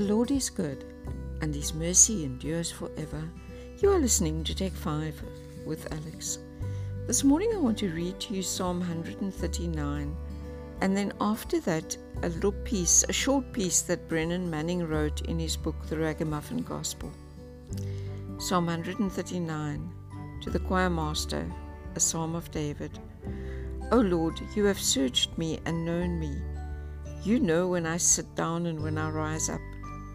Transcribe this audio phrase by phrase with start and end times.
[0.00, 0.86] The Lord is good,
[1.42, 3.22] and His mercy endures forever.
[3.82, 5.22] You are listening to Take 5
[5.66, 6.38] with Alex.
[7.06, 10.16] This morning I want to read to you Psalm 139,
[10.80, 15.38] and then after that, a little piece, a short piece that Brennan Manning wrote in
[15.38, 17.12] his book, The Ragamuffin Gospel.
[18.38, 19.92] Psalm 139
[20.40, 21.46] To the choir master,
[21.94, 22.98] a psalm of David.
[23.92, 26.40] O Lord, you have searched me and known me.
[27.22, 29.60] You know when I sit down and when I rise up.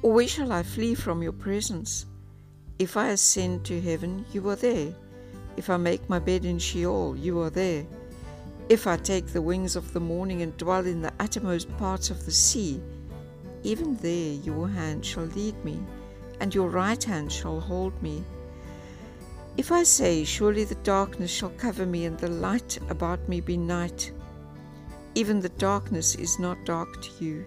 [0.00, 2.06] Or where shall I flee from your presence?
[2.78, 4.94] If I ascend to heaven, you are there.
[5.56, 7.84] If I make my bed in Sheol, you are there.
[8.68, 12.24] If I take the wings of the morning and dwell in the uttermost parts of
[12.24, 12.80] the sea,
[13.64, 15.80] even there your hand shall lead me,
[16.38, 18.22] and your right hand shall hold me.
[19.56, 23.56] If I say, Surely the darkness shall cover me, and the light about me be
[23.56, 24.12] night,
[25.16, 27.46] even the darkness is not dark to you.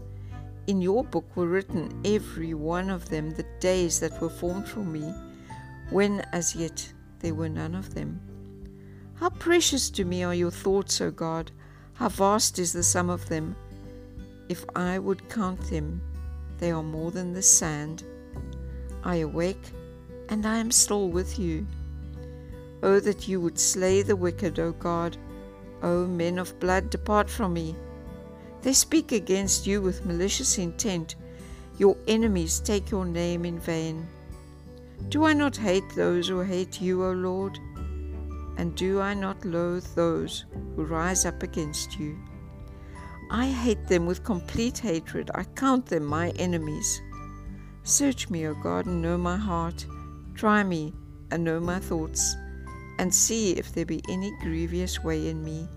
[0.71, 4.79] In your book were written, every one of them, the days that were formed for
[4.79, 5.13] me,
[5.89, 8.21] when as yet there were none of them.
[9.15, 11.51] How precious to me are your thoughts, O God!
[11.95, 13.57] How vast is the sum of them!
[14.47, 16.01] If I would count them,
[16.59, 18.05] they are more than the sand.
[19.03, 19.73] I awake,
[20.29, 21.67] and I am still with you.
[22.81, 25.17] Oh, that you would slay the wicked, O God!
[25.83, 27.75] O men of blood, depart from me.
[28.61, 31.15] They speak against you with malicious intent.
[31.77, 34.07] Your enemies take your name in vain.
[35.09, 37.57] Do I not hate those who hate you, O Lord?
[38.57, 40.45] And do I not loathe those
[40.75, 42.17] who rise up against you?
[43.31, 45.31] I hate them with complete hatred.
[45.33, 47.01] I count them my enemies.
[47.83, 49.85] Search me, O God, and know my heart.
[50.35, 50.93] Try me
[51.31, 52.35] and know my thoughts,
[52.99, 55.67] and see if there be any grievous way in me,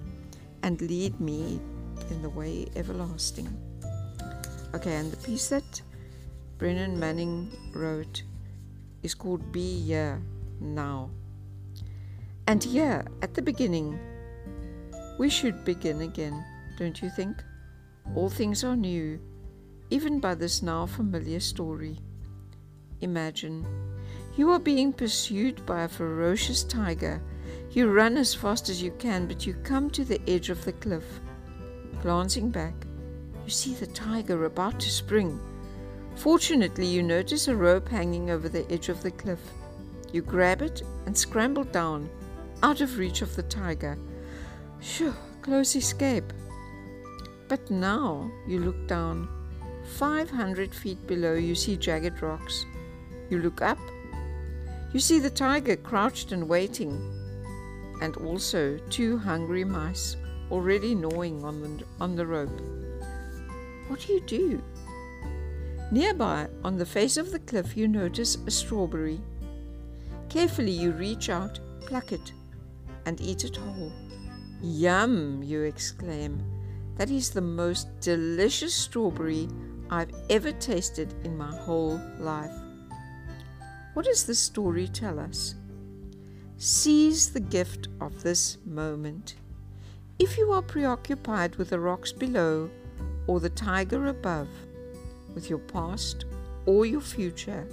[0.63, 1.61] and lead me
[2.11, 3.49] in the way everlasting.
[4.75, 5.83] Okay, and the piece that
[6.59, 8.23] Brennan Manning wrote
[9.03, 10.21] is called Be Here
[10.61, 11.11] Now.
[12.47, 13.99] And here, at the beginning,
[15.19, 16.45] we should begin again,
[16.77, 17.43] don't you think?
[18.15, 19.21] All things are new,
[19.91, 21.99] even by this now familiar story.
[23.01, 23.67] Imagine
[24.37, 27.23] you are being pursued by a ferocious tiger.
[27.71, 30.73] You run as fast as you can, but you come to the edge of the
[30.73, 31.21] cliff.
[32.05, 32.75] Glancing back,
[33.47, 35.41] you see the tiger about to spring.
[36.17, 39.41] Fortunately, you notice a rope hanging over the edge of the cliff.
[40.13, 42.11] You grab it and scramble down,
[42.63, 43.97] out of reach of the tiger.
[44.81, 46.31] Phew, close escape.
[47.49, 49.27] But now you look down.
[49.97, 52.67] 500 feet below, you see jagged rocks.
[53.31, 53.79] You look up.
[54.93, 57.01] You see the tiger crouched and waiting,
[58.03, 60.19] and also two hungry mice
[60.51, 62.61] already gnawing on the, on the rope.
[63.89, 64.63] What do you do?
[65.91, 69.21] Nearby, on the face of the cliff, you notice a strawberry.
[70.29, 72.33] Carefully, you reach out, pluck it,
[73.07, 73.93] and eat it whole.
[74.63, 76.43] Yum, you exclaim.
[76.97, 79.49] That is the most delicious strawberry
[79.91, 82.51] I've ever tasted in my whole life.
[83.93, 85.55] What does this story tell us?
[86.57, 89.37] Seize the gift of this moment.
[90.19, 92.71] If you are preoccupied with the rocks below
[93.27, 94.49] or the tiger above,
[95.35, 96.25] with your past
[96.67, 97.67] or your future,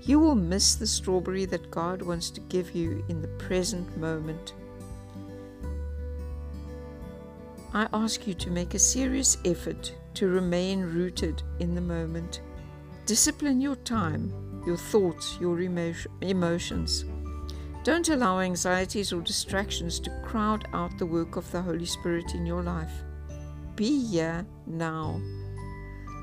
[0.00, 4.54] you will miss the strawberry that God wants to give you in the present moment.
[7.74, 12.40] I ask you to make a serious effort to remain rooted in the moment.
[13.04, 14.32] Discipline your time,
[14.66, 17.04] your thoughts, your emotions.
[17.84, 22.44] Don't allow anxieties or distractions to crowd out the work of the Holy Spirit in
[22.44, 22.92] your life.
[23.76, 25.20] Be here now.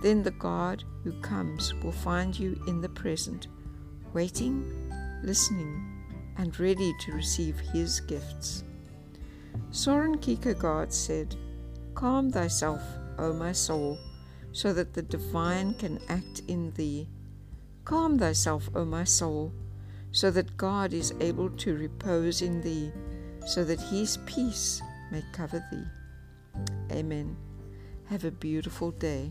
[0.02, 3.48] Then the God who comes will find you in the present
[4.14, 4.64] waiting,
[5.24, 6.04] listening,
[6.38, 8.64] and ready to receive His gifts.
[9.72, 11.36] Soren Kierkegaard said,
[11.96, 12.82] Calm thyself,
[13.18, 13.98] O my soul,
[14.52, 17.08] so that the divine can act in thee.
[17.84, 19.54] Calm thyself, O my soul,
[20.16, 22.90] so that God is able to repose in thee,
[23.46, 24.82] so that his peace
[25.12, 26.96] may cover thee.
[26.96, 27.36] Amen.
[28.06, 29.30] Have a beautiful day.